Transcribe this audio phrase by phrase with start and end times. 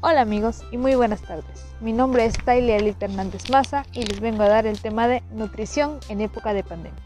[0.00, 1.66] Hola amigos y muy buenas tardes.
[1.80, 5.24] Mi nombre es Taile Alita Hernández Maza y les vengo a dar el tema de
[5.32, 7.02] nutrición en época de pandemia.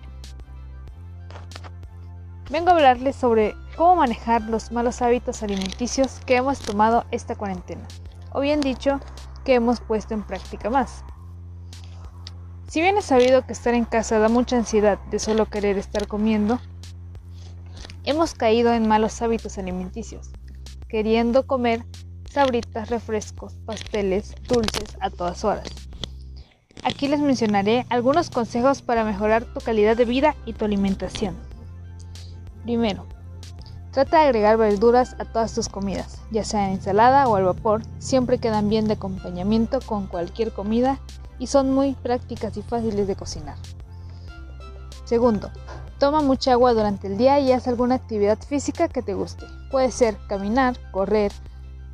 [2.50, 7.88] Vengo a hablarles sobre cómo manejar los malos hábitos alimenticios que hemos tomado esta cuarentena,
[8.30, 9.00] o bien dicho,
[9.42, 11.02] que hemos puesto en práctica más.
[12.68, 16.08] Si bien es sabido que estar en casa da mucha ansiedad de solo querer estar
[16.08, 16.60] comiendo,
[18.04, 20.30] hemos caído en malos hábitos alimenticios,
[20.90, 21.86] queriendo comer
[22.32, 25.68] sabritas, refrescos, pasteles, dulces a todas horas.
[26.82, 31.36] Aquí les mencionaré algunos consejos para mejorar tu calidad de vida y tu alimentación.
[32.64, 33.04] Primero,
[33.90, 37.82] trata de agregar verduras a todas tus comidas, ya sea en ensalada o al vapor,
[37.98, 41.00] siempre quedan bien de acompañamiento con cualquier comida
[41.38, 43.58] y son muy prácticas y fáciles de cocinar.
[45.04, 45.50] Segundo,
[45.98, 49.44] toma mucha agua durante el día y haz alguna actividad física que te guste.
[49.70, 51.30] Puede ser caminar, correr,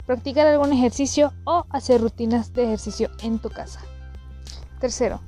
[0.09, 3.81] practicar algún ejercicio o hacer rutinas de ejercicio en tu casa.
[4.81, 5.21] Tercero,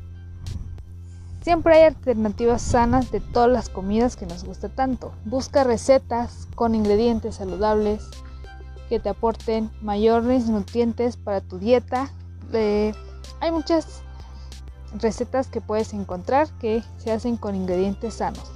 [1.43, 5.13] siempre hay alternativas sanas de todas las comidas que nos gusta tanto.
[5.27, 8.09] Busca recetas con ingredientes saludables
[8.89, 12.11] que te aporten mayores nutrientes para tu dieta.
[12.51, 14.01] hay muchas
[14.95, 18.51] recetas que puedes encontrar que se hacen con ingredientes sanos.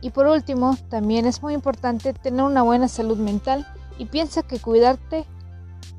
[0.00, 3.66] Y por último, también es muy importante tener una buena salud mental
[3.98, 5.24] y piensa que cuidarte,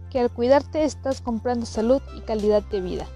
[0.10, 3.08] que al cuidarte estás comprando salud y calidad de vida.